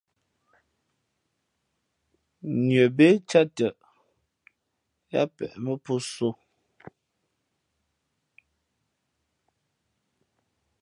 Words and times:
Nʉα 2.65 2.85
bé 2.95 3.07
cāt 3.29 3.47
tαʼ, 3.57 3.77
yáā 5.11 5.25
peʼ 5.35 5.53
mά 5.63 5.73
pō 5.83 5.93
sō. 6.13 6.29